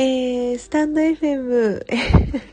[0.00, 1.84] えー、スタンド FM、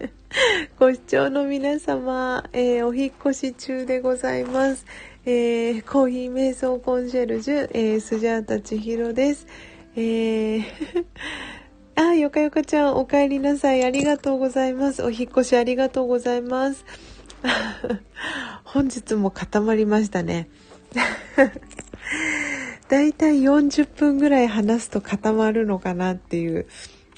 [0.79, 4.83] ご視聴の皆様、えー、お引越し中でございます。
[5.27, 9.45] えー、コーヒー瞑想コンシェルジュ、えー、スジャータ千尋です。
[9.95, 10.63] えー
[11.93, 13.85] あ、よかよかちゃん、お帰りなさい。
[13.85, 15.03] ありがとうございます。
[15.03, 16.83] お引越しありがとうございます。
[18.65, 20.49] 本日も固まりましたね。
[22.89, 26.65] だいたい40分ぐらい話すと固まるのかなっていう、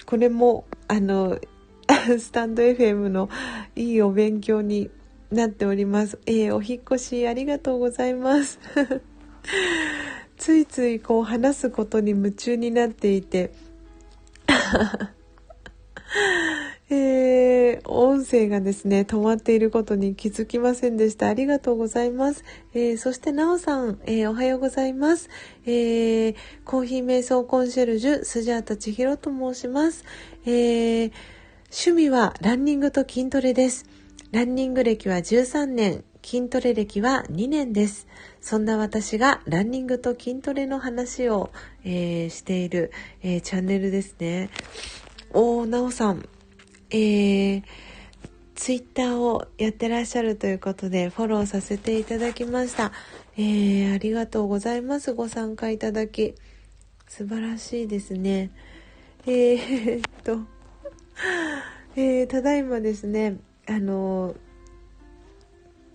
[0.08, 1.38] これも、あの、
[2.18, 3.30] スタンド FM の
[3.76, 4.90] いいお勉強に
[5.32, 6.18] なっております。
[6.26, 8.58] えー、お引越しありがとうございます。
[10.38, 13.52] ついついこう話すことに夢中になっていて、
[16.90, 21.28] えー、音声がですね、止まっていることに気づきませんでした。
[21.28, 22.46] ありがとうございます。
[22.74, 25.30] えー、そして、なおさん、えー、おはようございます。
[25.66, 30.06] え、コーヒー瞑想コンシェルジュ、スジャータ千尋と申します。
[30.46, 31.12] え、
[31.70, 33.86] 趣味はランニングと筋トレです。
[34.32, 38.08] ランニング歴は13年、筋トレ歴は2年です。
[38.40, 41.52] そんな私がランニングと筋トレの話を、
[41.84, 44.50] え、している、え、チャンネルですね。
[45.34, 46.30] おー、なおさん、
[46.90, 47.64] えー、
[48.56, 52.92] ツイッターをやってらっしゃるということでフォローさせていただきました。
[53.38, 55.14] えー、ありがとうございます。
[55.14, 56.36] ご参加いただき。
[57.08, 58.52] 素晴らしいですね。
[59.26, 60.40] えー、っと、
[61.96, 64.36] えー、ただいまですね、あの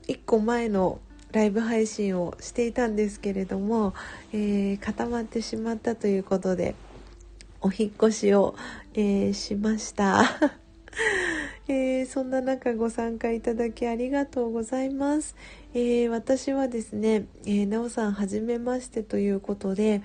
[0.08, 1.00] 1個前の
[1.32, 3.94] ライブ配信をしていたんですけれども、
[4.32, 6.74] えー、固まってしまったということで、
[7.60, 8.54] お引越しを、
[8.94, 10.61] えー、しました。
[11.68, 15.36] えー、そんな中ご参加いただきありがとうございます。
[15.74, 20.02] えー、私はですね、えー、なおさんはじめましてということで、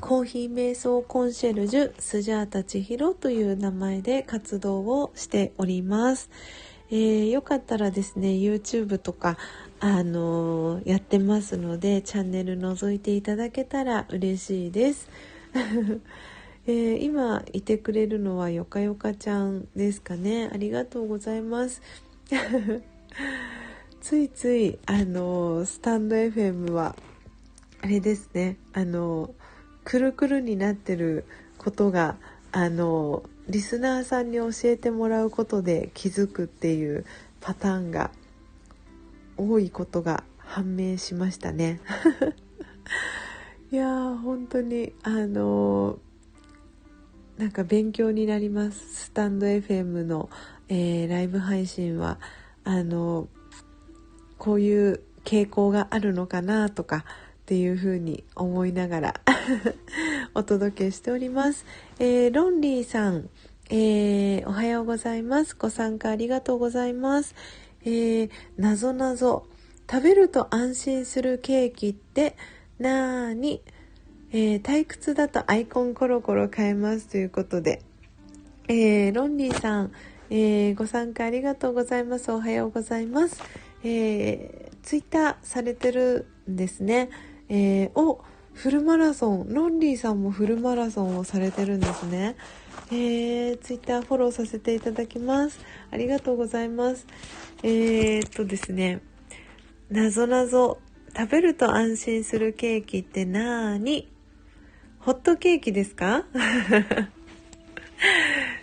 [0.00, 6.28] コーヒー瞑想コンシェルジュスジャータ千尋という名前で活動をしております。
[6.90, 9.38] えー、よかったらですね、YouTube とか、
[9.80, 15.08] あのー、やってますので、チャンネル覗いていただけたら嬉しいです。
[16.64, 20.48] えー、今いてくれるのはよかよかちゃんですかね。
[20.52, 21.82] ありがとうございます。
[24.00, 26.94] ついついあのスタンド FM は
[27.80, 28.58] あれですね。
[28.72, 29.34] あの
[29.82, 31.24] くるくるになってる
[31.58, 32.16] ことが
[32.52, 37.04] あのリスナーさんに教えてもらうことで気づくっていう
[37.40, 38.12] パターンが
[39.36, 41.80] 多いことが判明しましたね。
[43.72, 46.11] いやー本当にあのー
[47.38, 49.04] なんか勉強になります。
[49.04, 50.28] スタンド FM の、
[50.68, 52.18] えー、ライブ配信は
[52.64, 53.28] あの
[54.38, 59.14] こういう傾向があるのかなとかっていうふうに思いながら
[60.34, 61.64] お届けしております、
[61.98, 63.28] えー、ロンリーさん、
[63.68, 65.56] えー、おはようございます。
[65.58, 67.34] ご参加ありがとうございます。
[67.84, 69.46] えー、なぞなぞ。
[69.90, 72.36] 食べると安心するケーキって
[72.78, 73.62] なーに？
[74.34, 77.82] えー、退屈だとアイコンコロコロ変えますということで、
[78.66, 79.92] えー、ロンリーさん、
[80.30, 82.32] えー、ご参加ありがとうございます。
[82.32, 83.42] おはようございます。
[83.84, 87.10] えー、ツイッターされてるんですね。
[87.50, 92.36] えー、お、フルマラソン、ロンリーさんもフルマラソンをされてるんですね。
[92.90, 95.60] えー、ツイッターフォローさせていただきます。
[95.90, 97.06] ありがとうございます。
[97.62, 99.00] えー、っとですね、
[99.90, 100.78] なぞなぞ、
[101.14, 104.11] 食べると安心するケーキってなーに？
[105.04, 106.24] ホットケーキですか？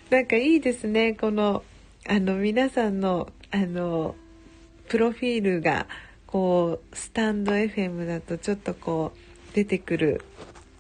[0.10, 1.14] なんかいいですね。
[1.14, 1.64] この、
[2.08, 4.16] あの、皆さんの、あの、
[4.88, 5.86] プロフィールが、
[6.28, 9.18] こう、スタンド FM だとちょっとこう、
[9.56, 10.22] 出てくる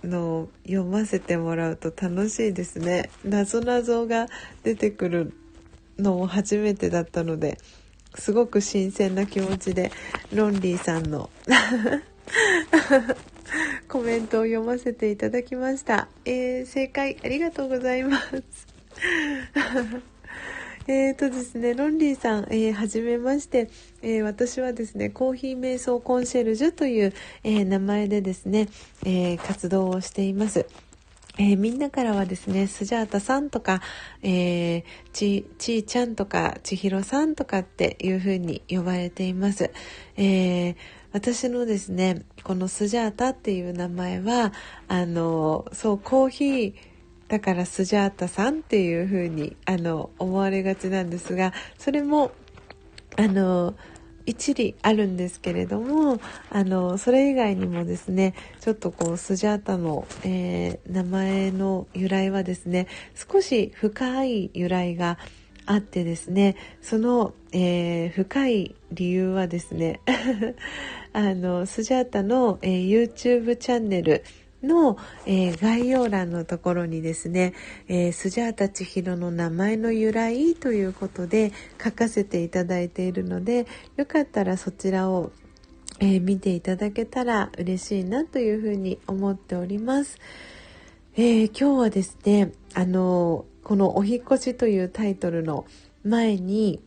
[0.03, 3.09] のを読ませてもらうと楽しいですね。
[3.25, 4.27] なぞなぞが
[4.63, 5.33] 出てくる
[5.97, 7.57] のも初めてだったので、
[8.15, 9.91] すごく新鮮な気持ちで、
[10.33, 11.29] ロンリーさんの
[13.87, 16.07] コメントを読ませていただきました。
[16.25, 18.33] えー、正解ありがとうございます。
[20.87, 23.69] えーとですね、ロンリーさん、えー、はじめまして、
[24.01, 27.13] えー、私はですね、コーヒー瞑想コンシェルジュという、
[27.43, 28.69] えー、名前でですね、
[29.05, 30.65] え活動をしています。
[31.39, 33.81] えー、みんなからはですね、スジャータさんとか、
[34.21, 39.71] えー、ち、ちーちゃんとか、ちひろさんとかっていう風に呼ばれています。
[40.17, 40.75] えー、
[41.11, 44.53] 私のですね、このスジャータっていう名前は、
[44.87, 46.73] あの、そう、コーヒー、
[47.29, 52.31] だからスジャータさんっていう風にあの思われがちなんですがそれも
[53.17, 53.75] あの
[54.25, 56.19] 一理あるんですけれども
[56.49, 65.19] あのそれ以外にもですねちょっとこうスジャータの、えー、名前の由来はですね少し深い由来が
[65.69, 70.01] あってですねその、えー、深い理由はですね
[71.13, 74.23] あのスジャータの、えー、YouTube チャンネル
[74.63, 77.53] の、えー、概要欄のところにですね、
[77.87, 85.31] えー、スジャータ千尋の名前の由来ということで書かせていただいているのでよかったらそちらを、
[85.99, 90.17] えー、見ていただけたら嬉しいなというふうに思っております。
[91.15, 95.63] え今日はですねあのこの「お引越し」というタイトルの
[96.03, 96.81] 前に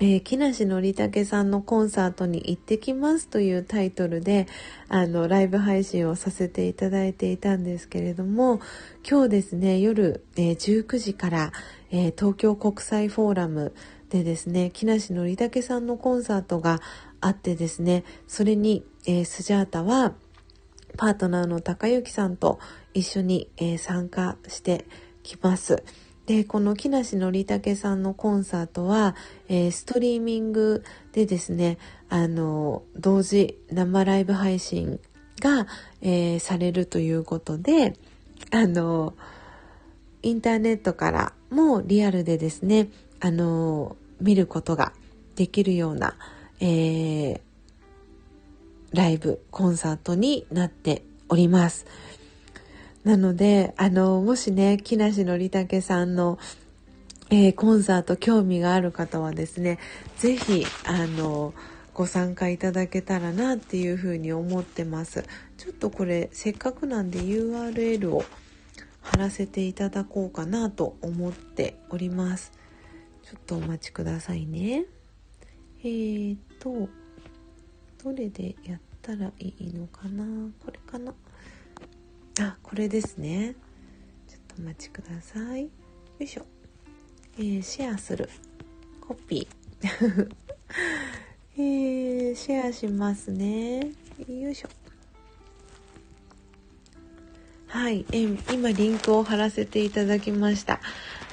[0.00, 4.46] えー、木梨憲武さんのコンサートに行ってきますというタイトルで、
[4.88, 8.60] あの、ライブ配信をさせていただいていたんですけれども、
[9.06, 11.52] 今日ですね、夜、えー、19時から、
[11.90, 13.74] えー、東京国際フォーラム
[14.08, 16.80] でですね、木梨憲武さんのコンサートが
[17.20, 20.14] あってですね、それに、えスジャータは、
[20.96, 22.58] パートナーの高幸さんと
[22.94, 24.86] 一緒に、え参加して
[25.22, 25.82] きます。
[26.26, 29.16] でこの木梨憲武さんのコンサートは、
[29.48, 31.76] えー、ストリーミングでですね
[32.08, 35.00] あの同時生ライブ配信
[35.40, 35.66] が、
[36.02, 37.96] えー、されるということで
[38.52, 39.14] あの
[40.22, 44.92] インターネットからもリアルでですねあの見ることが
[45.34, 46.14] できるような、
[46.60, 47.40] えー、
[48.92, 51.86] ライブコンサートになっております。
[53.04, 56.38] なので、あの、もしね、木梨憲武さんの、
[57.30, 59.78] えー、コンサート興味がある方はですね、
[60.18, 61.54] ぜひ、あの、
[61.94, 65.24] ご参加いただけたらなっていうふうに思ってます。
[65.56, 68.24] ちょっとこれ、せっかくなんで URL を
[69.02, 72.52] 貼らせていただこうかなと思っております。
[73.22, 74.84] ちょっとお待ちくださいね。
[75.82, 76.88] えーと、
[78.02, 80.24] どれでやったらいいのかな？
[80.64, 81.14] これかな？
[82.40, 83.54] あこれですね。
[84.26, 85.64] ちょっとお待ちください。
[85.64, 85.68] よ
[86.20, 86.46] いしょ、
[87.38, 88.30] えー、シェアする。
[88.98, 90.28] コピー。
[91.58, 93.92] えー、シェアしますね。
[94.26, 94.68] よいしょ。
[97.66, 98.22] はい、え
[98.52, 100.80] 今リンクを貼らせていただきました。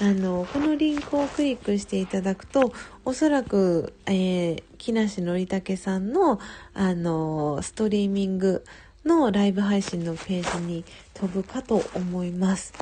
[0.02, 2.74] あのこのリンクをクリックしていただくと
[3.06, 6.40] おそらく、えー、木梨憲武さんの
[6.74, 8.64] あのストリーミング
[9.08, 12.74] のライブ配信のページに飛ぶかと思います。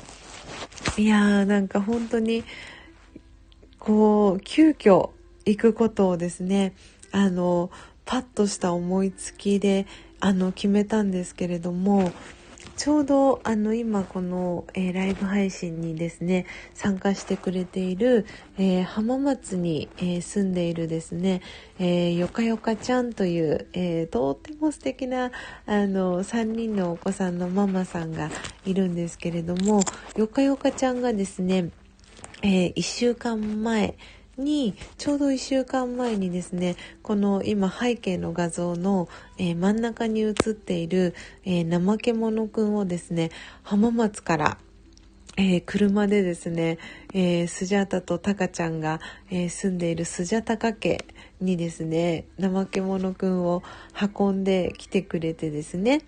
[0.98, 2.44] いやーなんか本当に
[3.80, 5.12] こう急遽
[5.45, 6.74] 行くことをですね
[7.12, 7.69] あの
[8.06, 9.86] パッとした思いつきで
[10.19, 12.12] あの決めたんですけれども
[12.77, 18.25] ちょうどあの今この、えー、ライブ配信にですね参加してくれている、
[18.57, 21.42] えー、浜松に、えー、住んでいるですね、
[21.80, 25.31] えよかよかちゃんという、えとっても素敵な
[25.66, 28.30] あの3人のお子さんのママさんが
[28.66, 29.81] いるんですけれども
[30.16, 31.69] よかよかちゃんがですね、
[32.42, 33.98] え1週間前
[34.38, 41.16] にちょうど1週間前にですねこの今背景の画像の、えー、真ん中に映っている、
[41.46, 43.32] えー、怠け者くんをですね
[43.64, 44.58] 浜松から
[45.38, 46.78] えー、車でですね、
[47.14, 51.04] えー、スジャータとタカちゃんが、えー、住んでいるスジャタカ家
[51.42, 53.62] にですね、怠け者くんを
[54.18, 56.04] 運んできてくれてですね、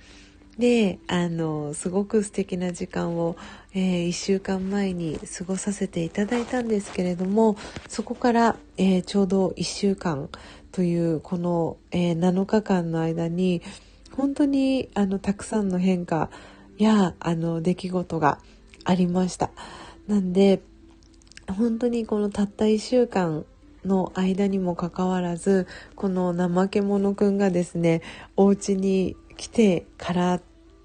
[0.57, 3.38] であのすごく素敵な時間を、
[3.74, 10.30] えー、1週間前に過ごさせていただいたんですけれどもそこから、えー、ちょうど1週間
[10.71, 13.61] というこの、えー、7日間の間に
[14.11, 16.30] 本当にあのたくさんの変化
[16.78, 18.40] やあの出来事が
[18.83, 19.52] ありました。
[20.07, 20.61] なんで
[21.47, 23.45] 本当にこのたった1週間
[23.85, 28.02] の間にもかかわらずこの怠け者くんがですね
[28.35, 30.42] お家に来てから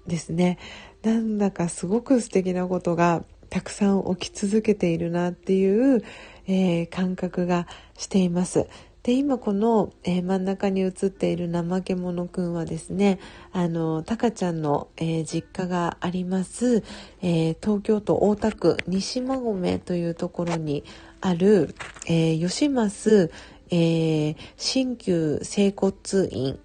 [0.07, 0.57] ですね
[1.01, 6.03] なんだかすごく素敵なことがたくさん起き続けているなっていう、
[6.47, 7.67] えー、感覚が
[7.97, 8.67] しています。
[9.03, 13.19] で今この、えー、真ん中に映っている怠け者くんはですね
[13.51, 16.83] あのタカちゃんの、えー、実家があります、
[17.21, 20.85] え東京都大田区西馬込というところに
[21.19, 21.75] ある、
[22.07, 23.29] え吉増、
[23.71, 25.93] え新旧整骨
[26.31, 26.57] 院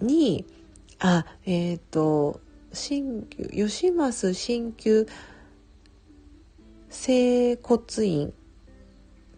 [0.00, 0.46] に
[0.98, 2.40] あえっ、ー、と
[2.72, 5.06] 新旧吉増新旧
[6.90, 8.32] 整骨院。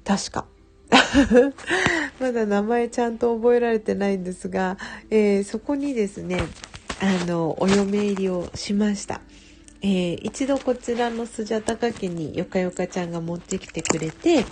[0.05, 0.47] 確か。
[2.19, 4.77] まだ名前ちゃんと覚えられてないんですが、
[5.11, 6.41] えー、そこにですね
[7.01, 9.21] あのお嫁入りをしました、
[9.83, 14.45] えー、一度こちらのスジャタカ家によかよかちゃんが持ってきてくれて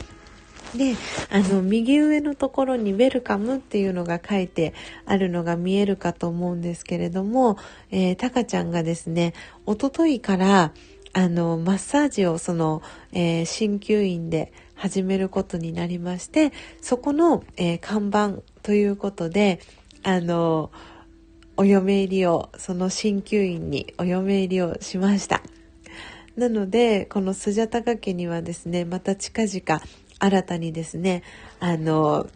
[0.74, 0.94] で、
[1.30, 4.74] あの、右上のところにウェルカムっていうのが書いて
[5.06, 7.56] あるのが見えるかと思うんですけれども、
[7.90, 9.34] えー、たかちゃんがですね、
[9.66, 10.72] おとといから、
[11.12, 12.82] あの、マッサージをその、
[13.12, 19.60] えー、鍼灸院で始めることになりまして、そこの、えー、看板ということで、
[20.02, 20.70] あの、
[21.56, 25.42] お嫁入りを、その鍼灸院にお嫁入りをしました。
[26.36, 29.82] なので、このスジャタカ家にはですね、また近々
[30.18, 31.22] 新たにですね、
[31.60, 32.26] あの、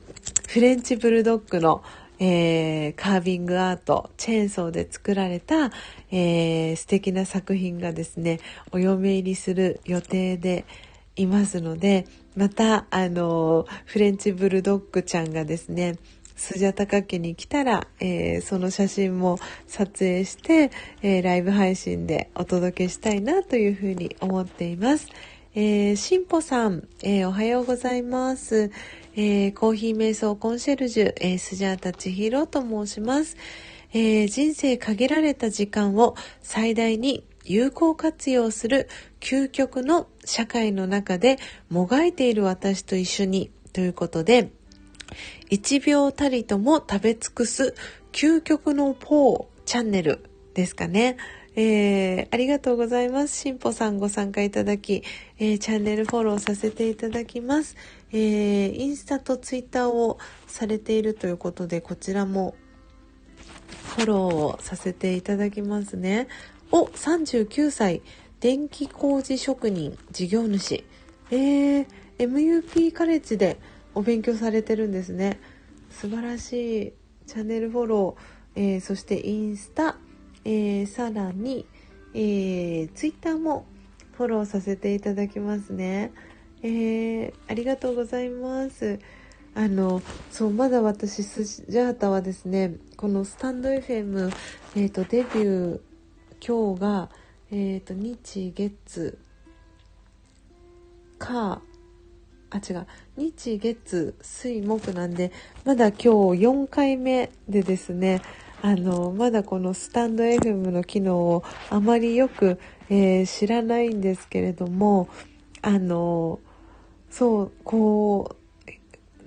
[0.49, 1.83] フレンチブルドッグの、
[2.19, 5.73] えー、カービングアート、チェーンソーで作られた、
[6.11, 8.39] えー、素敵な作品がですね、
[8.71, 10.65] お嫁入りする予定で
[11.17, 15.97] いますので、また、あの、フレンチブルドッグちゃんがですね、
[16.37, 20.71] スジャタカ家に来たら、えー、その写真も撮影して、
[21.03, 25.09] えー、ライブ配信でお届けしたいなというふうに思っています。
[25.55, 28.71] えー、しんぽさん、えー、おはようございます。
[29.15, 33.37] えー、コーヒー瞑想コンシェルジュ、えー、スジャータチヒロと申します。
[33.93, 38.89] えー、人生限られた時間を最大に有効活用する
[39.21, 41.37] 究極の社会の中で
[41.69, 44.53] もがいている私と一緒にということで、
[45.51, 47.75] 一秒たりとも食べ尽くす
[48.13, 51.19] 究極のポーチャンネルですかね。
[51.55, 53.39] えー、ありがとうございます。
[53.39, 55.03] しんぽさんご参加いただき、
[55.39, 57.77] えー、チャンネルフォローさせていただきます。
[58.11, 62.55] えー、インスタとツイッターをされているということで、こちらも
[63.97, 66.29] フォローをさせていただきますね。
[66.71, 68.01] お、39歳、
[68.41, 70.85] 電気工事職人、事業主。
[71.31, 71.87] えー、
[72.19, 73.59] MUP カレッジで
[73.95, 75.39] お勉強されてるんですね。
[75.91, 76.93] 素晴らしい。
[77.27, 79.97] チャンネルフォロー、えー、そしてインスタ、
[80.45, 81.67] えー、さらに、
[82.15, 83.67] えー、ツイッターも
[84.13, 86.13] フォローさせていただきますね。
[86.63, 88.99] えー、ありがとうございます。
[89.55, 94.33] あの、そう、まだ私、スジャータはですね、このスタンド FM、
[94.77, 95.81] えっ、ー、と、デビュー、
[96.45, 97.11] 今日が、
[97.51, 99.19] えっ、ー、と、日、月、
[101.19, 101.61] 火、
[102.51, 105.33] あ、違う、日、月、水、木なんで、
[105.65, 108.23] まだ今日4回目でですね、
[108.65, 115.09] あの、まだこのスタンド FM の機能をあまりよく、えー、知らないんですけれども、
[115.63, 116.39] あの、
[117.11, 118.37] そう、こ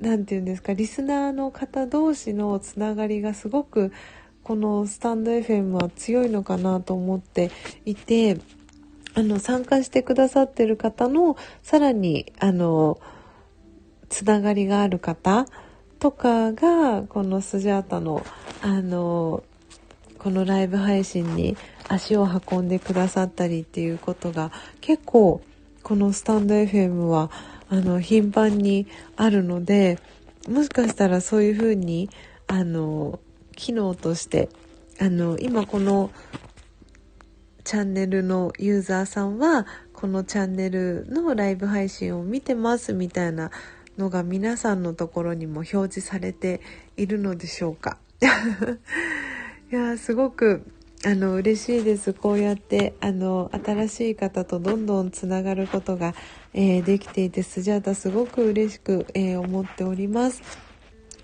[0.01, 3.91] う、なんて言うんですか、リスナーの方同士のつながりがすごく、
[4.41, 7.51] このスタンド FM は強いのかなと思って
[7.83, 8.37] いて、
[9.15, 13.01] あの、参加してくださってる方の、さらに、あの、
[14.07, 15.45] つながりがある方
[16.05, 18.23] とかが、このスジャータの、
[18.61, 19.43] あの
[20.19, 21.57] このライブ配信に
[21.87, 25.41] 足を運んでくださったりっていうことが結構
[25.81, 27.31] このスタンド FM は
[27.69, 28.85] あの頻繁に
[29.15, 29.99] あるので
[30.47, 32.09] もしかしたらそういうふうに
[32.47, 33.19] あの
[33.55, 34.49] 機能として
[34.99, 36.11] あの今この
[37.63, 43.49] チャンネルのユーザーさんはこのチャンネルのライブ配信を見てますみたいな
[43.97, 46.61] のが皆さんのところにも表示されて
[46.97, 47.97] いるのでしょうか
[49.71, 50.63] いやすごく
[51.05, 56.15] あの嬉しいですこうやってあの新しい方とどんどんつながることが、
[56.53, 60.41] えー、できていてスジャータすごく嬉しく、えー、思っております。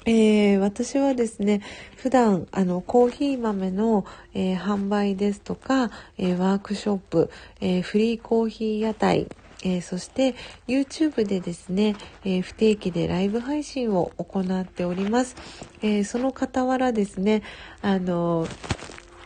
[0.05, 1.61] えー、私はですね
[1.95, 9.27] 普段あのコーヒー豆の、えー、販売ですとか、えー、ワークショップ、えフリーコーヒー屋台
[9.63, 10.35] えー、そして
[10.67, 15.35] YouTube でですね、えー、不定期でライブ配信を行っております。
[15.81, 17.43] えー、その傍らですね、
[17.81, 18.47] あの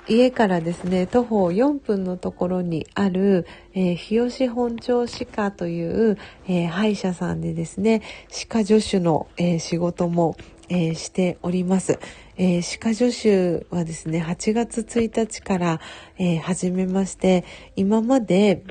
[0.07, 10.37] 家からですね、徒歩4分のところにある、えー、日吉本町歯科という、えー、歯医者さんでですね、歯科助手の、えー、仕事も、
[10.69, 11.99] えー、しております。
[12.37, 15.81] えー、歯科助手はですね、8月1日から、
[16.19, 17.43] えー、始めまして、
[17.75, 18.63] 今まで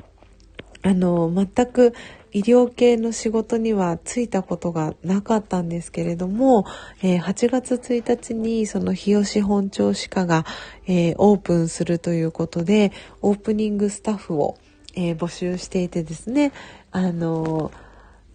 [0.85, 1.95] あの、全く
[2.31, 6.67] 医療系の仕事には就いたことがなかったんですけれども、
[7.01, 10.45] えー、8月1日にその日吉本町歯科が、
[10.85, 12.91] えー、オープンするということで、
[13.23, 14.59] オープニングスタッフを、
[14.93, 16.51] えー、募集していてですね、
[16.91, 17.71] あの、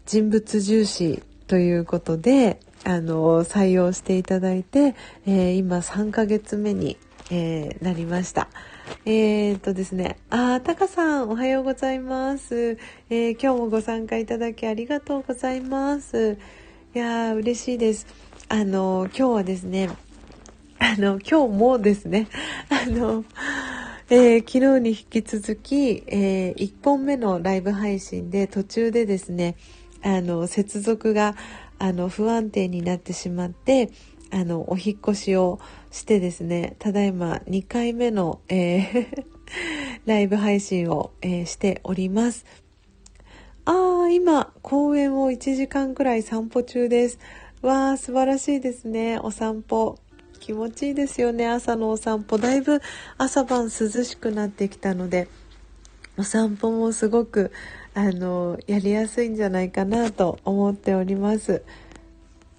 [0.07, 6.97] 人物重視ということで、あの、採用していただいて、え今3ヶ月目に、
[7.31, 8.49] えなりました。
[9.05, 12.79] えー、っとですね、あ、タカさん、おはようございます。
[13.09, 16.39] えー、今日もご参加いただきありがとうございます。
[16.95, 18.07] いやー、嬉しいです。
[18.49, 19.91] あの、今日はですね、
[20.79, 22.29] あの、今日もですね、
[22.69, 23.25] あの、
[24.11, 29.57] えー、昨日に引き続き、えー、1本目のライブ配信で途中でですね、
[30.03, 31.37] あの、接続が、
[31.79, 33.91] あの、不安定になってしまって、
[34.31, 35.61] あの、お引越しを
[35.91, 39.41] してですね、ただいま2回目の、えー
[40.07, 42.45] ライブ配信を、えー、しております。
[43.65, 47.19] ああ、今、公園を1時間くらい散歩中です。
[47.63, 49.19] わあ、素晴らしいですね。
[49.19, 49.99] お散歩。
[50.41, 51.47] 気持ちいいですよね。
[51.47, 52.39] 朝のお散歩。
[52.39, 52.81] だいぶ
[53.19, 55.29] 朝晩涼しくなってきたので、
[56.17, 57.53] お散歩もすごく、
[57.95, 61.63] あの、やりやすいんじゃないかなと思っております。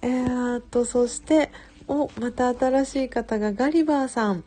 [0.04, 1.52] えー、っと、そして、
[1.86, 4.42] お、また新しい方がガリバーさん。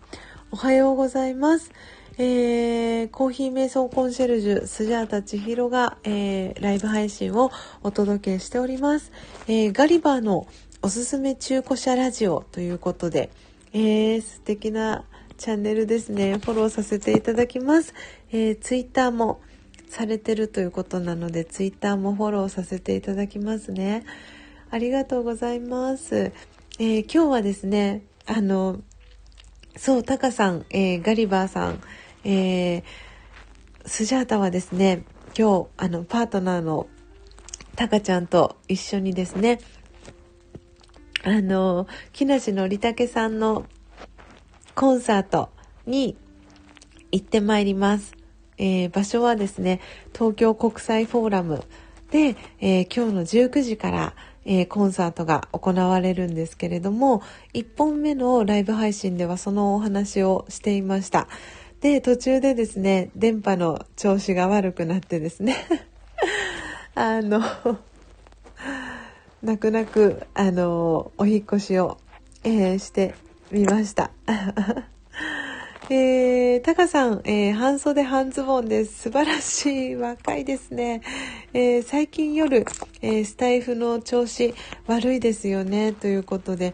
[0.52, 1.72] おはようございます。
[2.18, 7.52] えー、コーヒー瞑想コンシェルジュ、スジャータ千尋が、えー、ライブ配信を
[7.84, 9.14] お届けしております。
[9.48, 10.46] えー、ガリバーの
[10.82, 13.30] おすすめ中古車ラジオということで、
[13.72, 15.06] えー、素敵な
[15.38, 16.38] チャンネルですね。
[16.38, 17.94] フォローさせていただきます。
[18.30, 19.40] えー、ツイッターも
[19.88, 24.04] されてるということなので、ツイッターもフォローさせていただきますね。
[24.72, 26.31] ありがとうございます。
[26.79, 28.81] えー、今日はですね、あの、
[29.77, 31.81] そう、タカさん、えー、ガリバーさん、
[32.24, 32.84] えー、
[33.86, 35.03] スジャータはですね、
[35.38, 36.88] 今日、あの、パートナーの
[37.75, 39.60] タカちゃんと一緒にですね、
[41.24, 43.65] あの、木梨憲武さんの
[44.75, 45.50] コンサート
[45.86, 46.17] に
[47.12, 48.13] 行ってまいります。
[48.57, 49.81] えー、場所はですね、
[50.13, 51.63] 東京国際フォーラム
[52.12, 54.15] で、えー、今日の19時から、
[54.46, 57.22] えー、コンサートが行われるんですけれども、
[57.54, 61.28] 1本目のライブ配信ではそのお話をしていました。
[61.82, 65.56] で、途中でですね、電波の調子が悪くなってですね、
[66.96, 67.42] あの、
[69.44, 71.98] 泣く泣く、あの、お引越しを、
[72.44, 73.16] えー、して
[73.52, 74.12] みました。
[75.88, 79.04] えー、タカさん、えー、半袖半ズボンです。
[79.04, 79.96] 素晴らしい。
[79.96, 81.04] 若いですね。
[81.54, 82.65] えー、最近夜、
[83.04, 84.56] え、スタイフの調子
[84.88, 85.94] 悪いですよね。
[85.94, 86.74] ということで。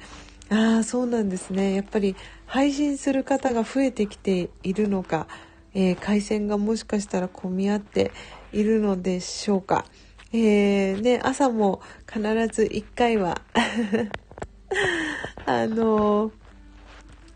[0.50, 1.76] ああ、そうなんですね。
[1.76, 2.16] やっぱり
[2.46, 5.28] 配信する方が増えてきているのか、
[5.74, 8.14] え、回線がもしかしたら混み合って
[8.54, 9.84] いるのでしょうか。
[10.32, 13.42] えー、ね、朝も必ず1回は
[15.46, 16.32] あの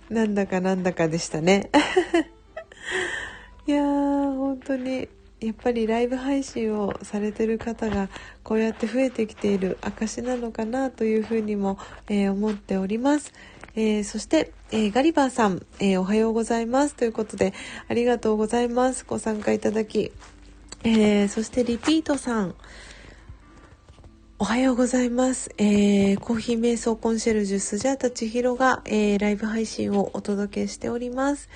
[0.10, 1.70] なんだかなんだかでしたね
[3.68, 5.08] いやー本当に
[5.42, 8.10] やっぱりライブ配信をされてる方が
[8.44, 13.34] こうやって増えてきている証なのかなというふうにも、えー、思っております。
[13.76, 16.96] えー、そして、えー、ガリバーさん、えおはようございます。
[16.96, 17.54] ということで、
[17.90, 19.04] ありがとうございます。
[19.06, 20.14] ご参加いただき。
[20.84, 22.56] えそしてリピートさん、
[24.38, 25.50] おはようございます。
[25.58, 31.48] えー、コーヒー瞑想コンシェルジュスジャータ千尋が、えー、ライブ配信をお届けしております。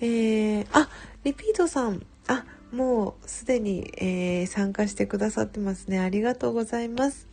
[0.00, 0.88] えー、あ、
[1.24, 5.98] リピートさん、あ、もうすでに、えー、参加してくださってますね。
[5.98, 7.26] ありがとうございます。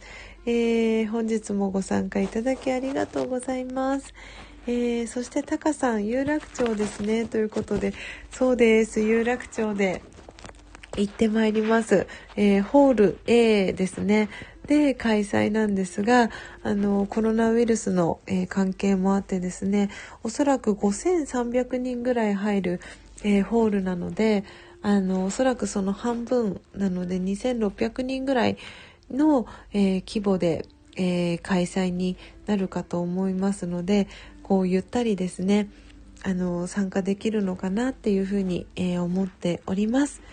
[0.47, 4.15] えー、本日もご参加いただきありがとうございます。
[4.65, 7.25] えー、そしてタカさん、有楽町ですね。
[7.25, 7.93] ということで、
[8.31, 9.01] そうです。
[9.01, 10.01] 有楽町で
[10.97, 12.07] 行ってまいります。
[12.35, 14.29] えー、ホール A ですね。
[14.67, 16.29] で開催なんですが、
[16.61, 19.89] あの、コロナウイルスの、えー、関係もあってですね、
[20.23, 22.81] おそらく5300人ぐらい入る、
[23.23, 24.43] えー、ホールなので、
[24.81, 28.57] あの、おそらくその半分なので2600人ぐらい
[29.09, 30.65] の、えー、規模で、
[30.99, 34.07] え開催になるかと思いますので、
[34.41, 35.69] こうゆったりですね、
[36.23, 40.23] あの、参加できるのかなっていうふうに、え思っております。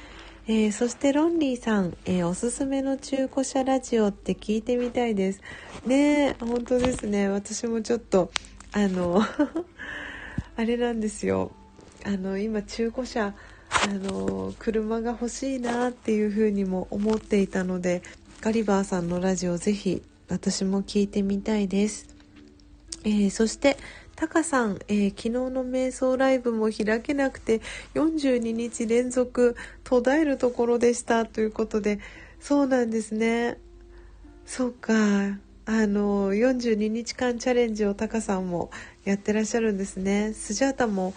[0.47, 5.41] えー、そしてロンリーさん、えー、おすすめの中古車ラジオって聞いてみたいです。
[5.87, 7.31] ね本当ですね。
[7.31, 8.31] 私もちょっと、
[8.73, 9.23] あの
[10.57, 11.51] あれなんですよ。
[12.05, 13.35] あの、今中古車、
[13.71, 18.03] あの、車が欲しいなっていうふうにも思っていたので、
[18.43, 22.07] ガリバーさんのラジオぜひ私も聞いてみたいです。
[23.05, 23.79] えー、そして、
[24.17, 27.61] タカさん、えー、昨日の瞑想ライブも開けなくて
[27.95, 31.99] 42日連続途絶えるところでしたということで、
[32.41, 33.59] そうなんですね。
[34.47, 34.93] そうか。
[35.67, 38.71] あの、42日間チャレンジをタカさんも
[39.05, 40.35] やってらっしゃるんですね。
[40.35, 41.15] スジャータも、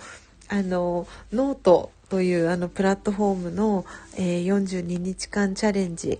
[0.47, 6.19] あの、ノートというあのプラットフォームの、えー、42日間チャレンジ、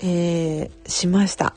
[0.00, 1.54] えー、しました。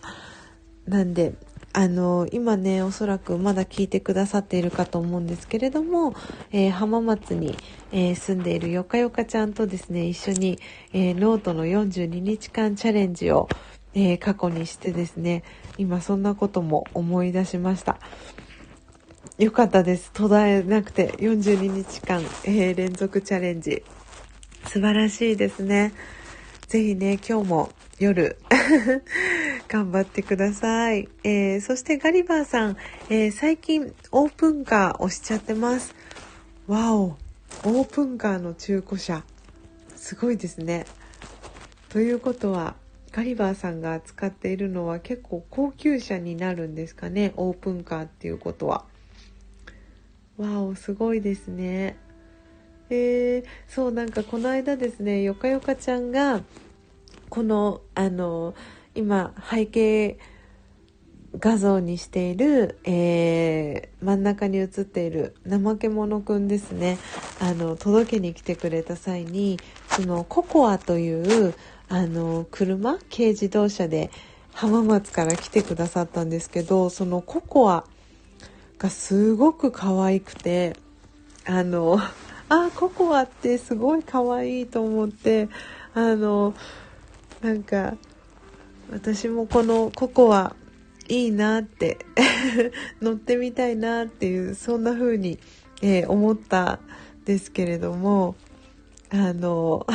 [0.88, 1.34] なんで、
[1.78, 6.16] あの今ねおそらくまだ聞いてくださっているかと思うんですけれども、
[6.52, 7.56] えー、浜松に、
[7.92, 10.58] えー、住んでいるよかよかちゃんとですね一緒に、
[10.92, 13.48] えー、ノートの42日間チャレンジを、
[13.94, 15.44] え過去にしてですね
[15.78, 18.00] 今そんなことも思い出しました。
[19.38, 20.10] よかったです。
[20.14, 23.84] 途絶えなくて42日間、え連続チャレンジ。
[24.66, 25.94] 素晴らしいですね。
[26.68, 28.38] ぜひね今日も夜
[29.70, 31.10] 頑張ってください。
[31.24, 32.78] えー、そしてガリバーさん、
[33.10, 35.96] えー、最近オープンカー押しちゃってます。
[36.68, 39.24] わお、オープンカーの中古車。
[39.96, 40.86] すごいですね。
[41.90, 42.76] ということは、
[43.12, 47.34] ガリバーさんが使っているのは結構高級車になるんですかね。
[47.38, 48.86] オープンカーっていうことは。
[50.38, 51.98] わお、すごいですね。
[52.90, 56.42] えー、そう、なんかこの間ですね、よかよかちゃんが、
[57.30, 58.56] この、あの、
[58.96, 60.18] 今背景
[61.40, 66.98] 画像にしている、えー、真ん中に写っている怠け者くんですね。
[67.40, 71.54] あの届けに来てくれた際にそのココアという
[71.90, 74.10] あの車軽自動車で
[74.54, 77.86] 浜松から来てくださったんですけどそのココア
[78.80, 80.76] がすごく可愛くて
[81.46, 82.00] あの
[82.50, 85.50] あココアってすごい可愛いと思って
[85.94, 86.54] あの
[87.42, 87.96] なんか
[88.92, 90.56] 私もこのココア
[91.10, 92.00] いいなって
[93.02, 95.40] 乗ってみたいなっていうそんな風に、
[95.82, 96.80] えー、思ったん
[97.26, 98.36] ですけれども
[99.10, 99.86] あの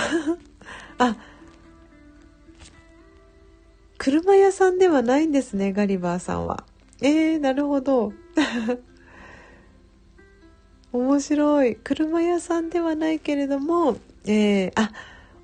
[0.99, 1.17] あ
[3.99, 6.65] 車屋さんではないんですねガリバーさんは。
[7.01, 8.13] えー、なるほど。
[10.93, 11.77] 面白い。
[11.77, 14.93] 車屋さんではないけれどもえー、あ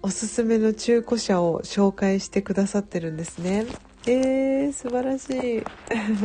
[0.02, 3.66] おすすめの中古車を紹介してくださってるんですね。
[4.06, 5.62] えー、素晴らしい。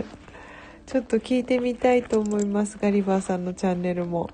[0.86, 4.30] ちょっと聞いてみたいと思いますガリバーさんのチャンネルも。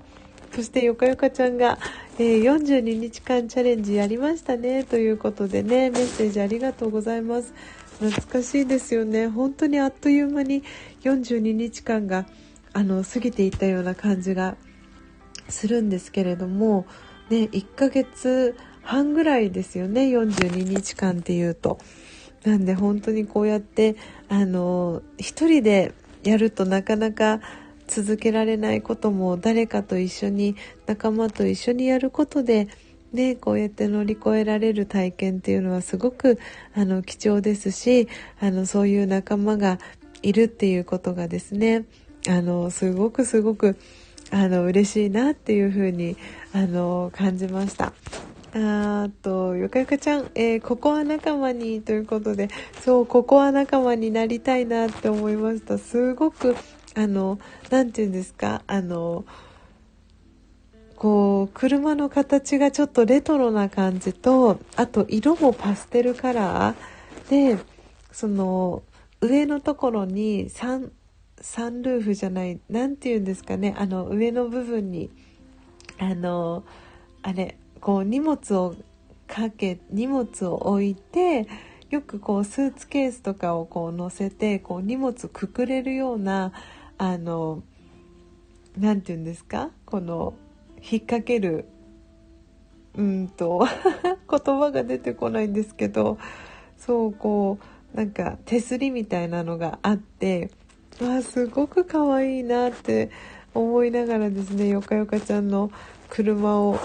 [0.54, 1.78] そしてよかよかちゃんが、
[2.18, 4.84] えー、42日間チャレンジやりましたね。
[4.84, 7.54] ということでねメッセージありがとうございます。
[8.00, 9.28] 懐かしいですよね。
[9.28, 10.62] 本当にあっという間に
[11.04, 12.26] 42日間が
[12.74, 14.56] あの過ぎていったような感じが
[15.50, 16.86] するんですけれども
[17.28, 21.78] ね1ヶ月半ぐらいですよね42日間っていうと。
[22.44, 23.96] なんで本当にこうやって
[24.30, 25.92] あの一人で
[26.24, 27.40] やるとなかなか
[27.86, 32.68] 続けられないことも誰かと一緒に仲間と一緒にやることで
[33.12, 36.38] ね、こうやって乗り越えられる体験っていうのはすごく
[36.74, 38.08] あの貴重ですし
[38.40, 39.78] あのそういう仲間が
[40.22, 41.86] いるっていうことがですね
[42.28, 43.76] あのすごくすごく
[44.30, 46.16] あの嬉しいなっていうふうに
[46.52, 47.92] あの感じました。
[48.52, 52.48] あと、よかよかちゃん、えー、ココア仲間にということで、
[52.80, 55.78] そう、ココア仲間になりたいなって思いました。
[55.78, 56.56] すごく、
[56.96, 57.38] あの、
[57.70, 59.24] なんて言うんですか、あの、
[60.96, 67.62] こう、車の形がちょっとレトロな感じと、あと色もパステルカラーで、
[68.10, 68.82] その、
[69.20, 70.90] 上のところにサン、
[71.40, 75.10] サンルーフじゃない、なんて言うんですかね、あの、上の部分に、
[75.98, 76.64] あの、
[77.22, 78.74] あれ、こう荷物を
[79.26, 81.48] かけ荷物を置いて
[81.88, 86.52] よくこうスーツケースとかをこう乗せてこう荷物くくれるような
[86.98, 87.62] あの
[88.76, 90.34] 何て言うんですかこの
[90.76, 91.66] 引っ掛ける
[92.96, 93.66] うんと
[94.28, 96.18] 言葉が出てこないんですけど
[96.76, 97.58] そうこ
[97.94, 100.50] うなんか手すりみたいなのがあって
[101.00, 103.10] わあすごく可愛いなって
[103.54, 105.72] 思いながらですねよかよかちゃんの
[106.08, 106.78] 車を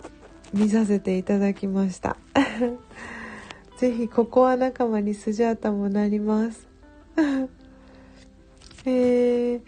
[0.54, 2.16] 見させていただきました。
[3.78, 6.66] ぜひココア仲間にスジャータもなります。
[8.86, 9.62] えー、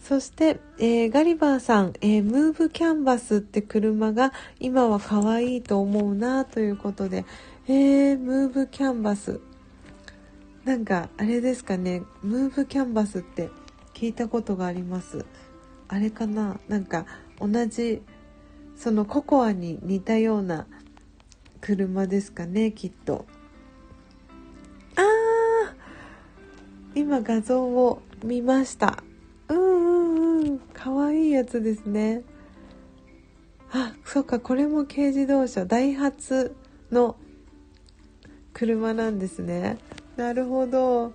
[0.00, 7.24] そして、えー、ガリバーさん、えー、ムーブキャンバスって車が今は可愛いと思うなということで、
[7.68, 9.40] えー、ムーブキャンバス。
[10.64, 13.48] なんかあれですかねムーブキャンバスって
[14.00, 15.26] 聞いたことがあります。
[15.88, 16.58] あれかな？
[16.68, 17.04] なんか
[17.38, 18.00] 同じ
[18.74, 20.66] そのココアに似たような
[21.60, 23.26] 車ですかねきっと。
[24.96, 29.04] あー今画像を見ました。
[29.48, 30.58] うんうんうん。
[30.60, 32.22] かわいいやつですね。
[33.70, 35.66] あそっかこれも軽自動車。
[35.66, 36.56] ダイハツ
[36.90, 37.16] の
[38.54, 39.76] 車なんですね。
[40.16, 41.12] なるほど。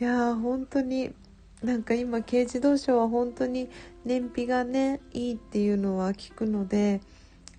[0.00, 1.12] いやー本当に
[1.62, 3.68] なんか今軽自動車は本当に
[4.04, 7.00] 燃費がねいいっていうのは聞くので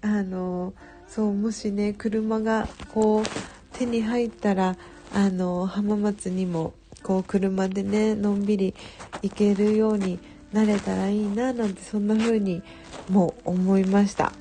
[0.01, 0.73] あの
[1.07, 4.75] そうもしね車がこう手に入ったら
[5.13, 8.73] あの浜松にもこう車でねのんびり
[9.21, 10.19] 行けるように
[10.51, 12.61] なれたらいいななんてそんな風に
[13.09, 14.33] も思いました。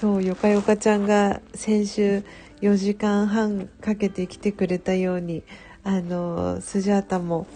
[0.00, 2.24] そうよかよかちゃんが先週
[2.60, 5.44] 4時間半かけて来てくれたように
[5.84, 7.46] あのスジャータも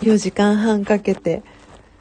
[0.00, 1.42] 4時間半かけて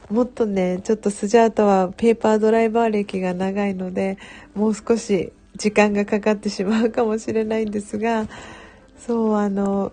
[0.10, 4.18] もっとねちょっとスジャータはペーパードライバー歴が長いので
[4.54, 8.28] もう少し時間がかかってしまうかもしれないんですが
[8.98, 9.92] そうあの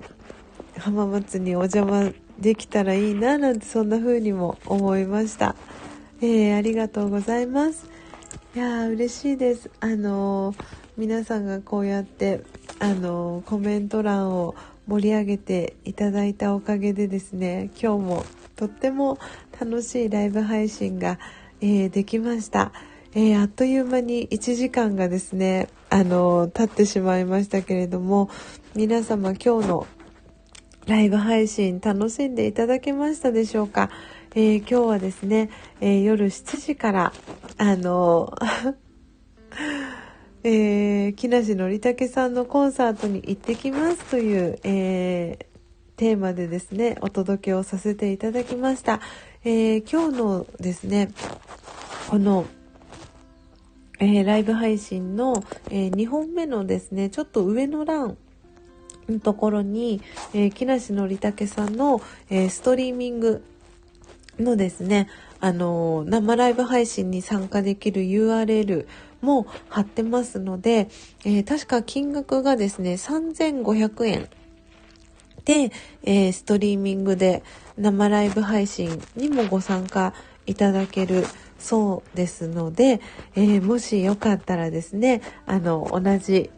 [0.78, 5.54] 浜松にお邪魔できたらいいななんてそんな風にも思いました。
[6.20, 7.88] えー、ありがとうございます。
[8.54, 9.70] いやー嬉しいです。
[9.80, 10.64] あのー、
[10.96, 12.42] 皆さんがこうやって
[12.80, 14.54] あのー、コメント欄を
[14.86, 18.24] 盛り上げていただいたおかげでですね今日も
[18.56, 19.18] とっても
[19.58, 21.18] 楽しいライブ配信が、
[21.60, 22.72] えー、できました、
[23.14, 28.30] えー、あっという間に1時間がですねあの経ってしまいましたけれども
[28.74, 29.86] 皆様今日の
[30.86, 33.90] ライブ配信楽しんでいただけましたでしょうか、
[34.34, 35.48] えー、今日はですね、
[35.80, 37.12] え夜7時から
[37.56, 38.34] あの
[40.44, 45.46] えー、木梨憲武さんのコンサートに行ってきますという、えー、
[45.96, 49.00] テーマでですね、お届けをさせていただきました。
[49.44, 51.12] えー、今日のですね、
[52.10, 52.46] この、
[54.00, 58.18] えー、ライブ配信の、えー、2本目のですね、ちょっと上の欄
[59.08, 60.00] のところに、
[60.34, 62.00] えー、木梨憲武さんの、
[62.30, 63.44] えー、ストリーミング
[64.40, 68.86] のですね、あの生ライブ配信に参加できる URL
[69.22, 70.88] も貼ってますので、
[71.24, 74.28] えー、確か金額がですね、3500円
[75.44, 77.42] で、えー、ストリーミングで
[77.78, 80.12] 生ライブ配信にもご参加
[80.46, 81.24] いただける
[81.58, 83.00] そうですので、
[83.36, 86.50] えー、もしよかったらですね、あの、同じ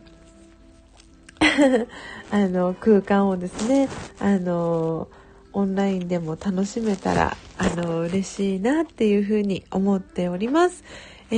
[2.30, 5.08] あの、空間をですね、あの、
[5.52, 10.82] オンラインでも楽しめたら、あの、嬉しいなっていうふうに思っております。
[11.30, 11.34] え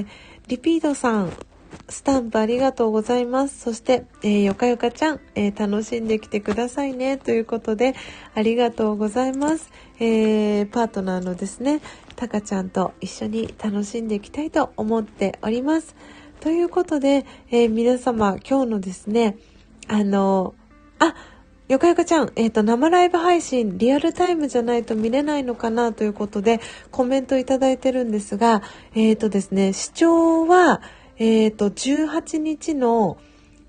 [0.00, 0.06] ー
[0.50, 1.32] リピートさん、
[1.88, 3.60] スタンプありがとうございます。
[3.60, 7.18] そして、えー、よかよかちゃん、えー、楽しんできてくださいね。
[7.18, 7.94] ということで、
[8.34, 9.70] ありがとうございます。
[10.00, 11.80] えー、パートナーのですね、
[12.16, 15.94] たかちゃんと一緒に楽しんでいきたいと思っております。
[16.40, 19.38] ということで、え皆様、今日のですね、
[19.86, 20.56] あの、
[20.98, 21.14] あ、
[21.70, 26.58] よかよかちゃん、えっ、ー、と、生ライブ配信、リアルタイムじゃないと見れないのかなということで、
[26.90, 28.60] コメントいただいてるんですが、
[28.96, 30.82] えっ、ー、とですね、視聴は、
[31.16, 33.18] えっ、ー、と、18日の、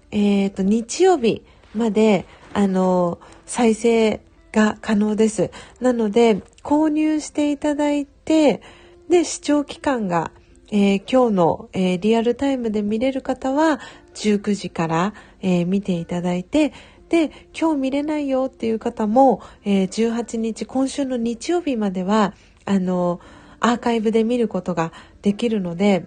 [0.09, 1.43] えっ、と、日曜日
[1.75, 5.51] まで、あの、再生が可能です。
[5.79, 8.63] なので、購入していただいて、
[9.09, 10.31] で、視聴期間が、
[10.71, 13.79] え今日の、えリアルタイムで見れる方は、
[14.15, 16.73] 19時から、え見ていただいて、
[17.11, 23.19] で、今日見れないよっていう方も、えー、18日、今週の日曜日までは、あの、
[23.59, 26.05] アーカイブで見ることができるので、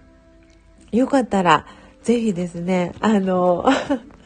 [0.92, 1.66] よかったら、
[2.02, 3.66] ぜひですね、あの、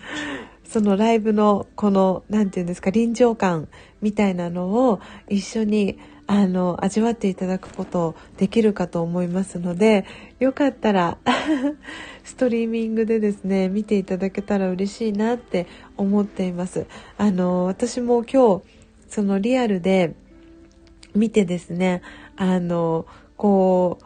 [0.63, 3.67] そのライブのこの、何て言うんですか、臨場感
[4.01, 5.99] みたいなのを一緒に
[6.31, 10.05] あの、味わっていただくことできるかと思いますので、
[10.39, 11.17] よかったら
[12.23, 16.85] ストリーミングでですね、見ていただけたら嬉しいなって思っています。
[17.17, 18.63] あの、私も今日、
[19.09, 20.15] そのリアルで
[21.15, 22.03] 見てですね、
[22.37, 23.07] あの、
[23.39, 24.05] こう、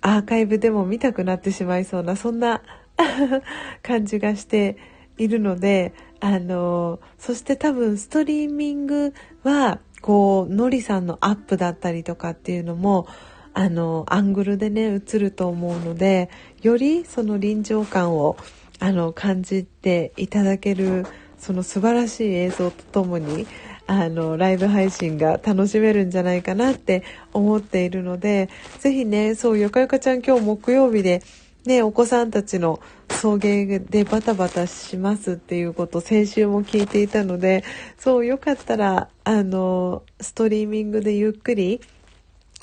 [0.00, 2.62] アーカイブでも見たくなってしまいそうな、そんな
[3.82, 4.78] 感じがして
[5.18, 13.06] いるので、あの、そして多分ストリーミングは、こう、のりさんのアップだったりとかっていうのも、
[13.54, 16.28] あの、アングルでね、映ると思うので、
[16.60, 18.36] よりその臨場感を、
[18.80, 21.06] あの、感じていただける、
[21.38, 23.46] その素晴らしい映像とともに、
[23.86, 31.22] あの、ライブ配信が楽しめるんじゃないかなって思っているので、ぜひね、そう、よかよかちゃん今日木曜日で、
[31.64, 37.62] ね、お子さんたちの送迎でバタバタしますっていうこと先週も聞いていたので、
[37.98, 41.80] そうよかったら、あの、ストリーミングでゆっくり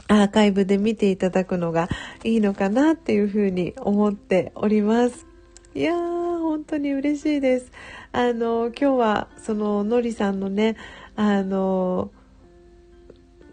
[0.10, 1.88] アーカイブで見ていただくのが
[2.26, 5.26] いいのかなっていうふうに思っております。
[5.74, 7.72] いやー、本当に嬉しいです。
[8.12, 10.76] あの、今日はそののりさんのね、
[11.16, 12.12] あの、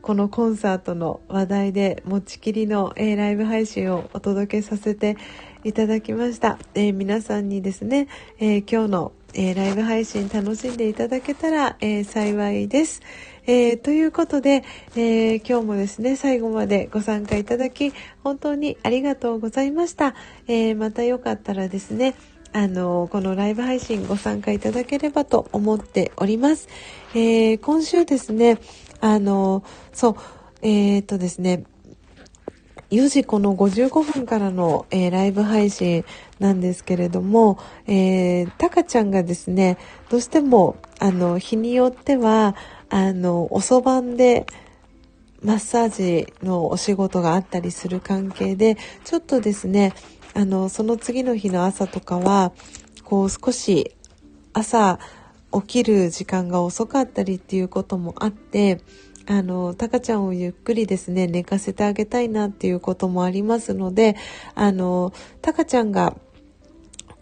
[0.07, 5.17] このコンサートの話題で持ちきりの、えー、ライブ配信をお届けさせて
[5.65, 6.61] いただきました。
[6.77, 8.07] えー、皆さんにですね、
[8.39, 13.03] えー、今日の、えライブ配信楽しんでいただけたら、え幸いです。
[13.49, 14.63] えということで、
[14.95, 17.93] え今日もですね、最後までご参加いただき、
[18.23, 20.15] 本当にありがとうございました。
[20.47, 22.15] えまたよかったらですね、
[22.53, 26.69] あの、このライブ配信ご参加いただければと思っております。
[27.15, 28.59] え、今週ですね、
[29.01, 30.17] あの、そう、
[30.63, 31.65] えー、っとですね、
[32.91, 36.05] 4時この55分からの、えー、ライブ配信
[36.39, 39.77] なんですけれども、えー、タカちゃんがですね、
[40.09, 42.55] どうしても、あの、日によっては、
[42.89, 44.47] あの、おそばんで、
[45.43, 49.93] マッサージのお仕事があったりする関係で、ちょっとですね、
[50.35, 52.53] あの、その次の日の朝とかは、
[53.05, 53.95] こう少し
[54.53, 54.99] 朝
[55.63, 58.81] 起きる時間が遅かったりっていうこともあって、
[59.27, 64.17] あの、タカちゃんをゆっくりですね、寝かせてあげたいなっていうこともありますので、
[64.55, 66.17] あの、タカちゃんが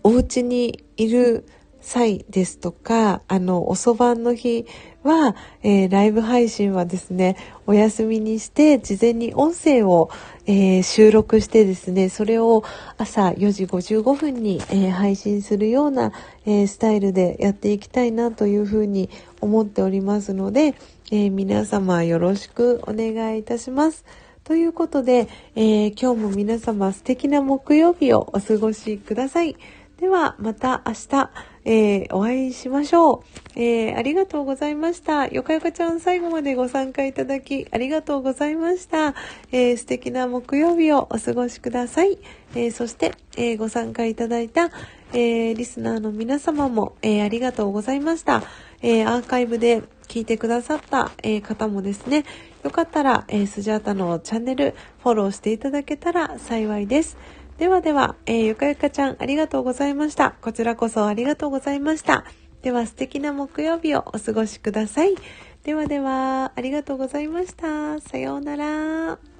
[0.02, 1.46] お家にいる
[1.84, 4.66] 際ですとか、あの、おそばんの日
[5.02, 10.10] は、えー、ライブ配信はですね、お休みにして、事前に音声を、
[10.46, 12.64] えー、収録してですね、それを
[12.96, 16.12] 朝4時55分に、えー、配信するような、
[16.46, 19.08] えスタイルでやっていきたいなというふうに
[19.40, 20.74] 思っておりますので、
[21.10, 24.04] え皆様よろしくお願いいたします。
[24.42, 29.56] ということで、え今日も皆様素敵な木曜日をお過ごしください。
[30.00, 31.30] ではまた明日、
[31.64, 33.24] えー、お会いしましょ
[33.56, 35.28] う、えー、ありがとうございました。
[35.28, 39.14] よかよかちゃん最後までご参加いただきありがとうございました。
[39.50, 42.18] えー、素敵な木曜日をお過ごしください。
[42.56, 44.70] えそして、えご参加いただいた、
[45.12, 48.42] えリスナーの皆様も、えありがとうございました。
[48.80, 52.24] えアーカイブで聞いてくださった、え方もですね、
[52.62, 57.16] よかったら、えスジャータのチャンネルフォローしていただけたら幸いです。
[57.58, 60.32] ではでは、えー、ゆかゆかちゃんありがとうございました。
[60.40, 62.24] こちらこそありがとうございました。
[62.62, 65.14] では素敵な木曜日をお過ごしください。
[65.62, 68.00] ではでは、ありがとうございました。
[68.00, 69.33] さようなら。